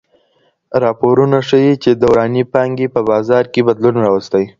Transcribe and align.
راپورونه 0.83 1.37
ښيي 1.47 1.73
چې 1.83 1.91
دوراني 2.01 2.43
پانګي 2.53 2.87
په 2.95 3.01
بازار 3.11 3.43
کي 3.53 3.61
بدلون 3.67 3.95
راوستی. 4.05 4.45